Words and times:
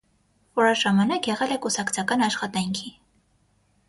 Որոշ 0.59 0.79
ժամանակ 0.85 1.29
եղել 1.31 1.53
է 1.55 1.57
կուսակցական 1.65 2.23
աշխատանքի։ 2.29 2.91